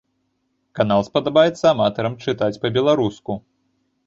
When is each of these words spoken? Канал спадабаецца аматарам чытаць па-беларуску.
Канал 0.79 1.03
спадабаецца 1.09 1.65
аматарам 1.75 2.13
чытаць 2.25 2.59
па-беларуску. 2.65 3.39